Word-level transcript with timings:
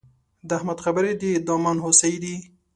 د 0.47 0.49
احمد 0.57 0.79
خبرې 0.85 1.11
د 1.21 1.23
دامان 1.47 1.77
هوسۍ 1.85 2.13
دي. 2.23 2.35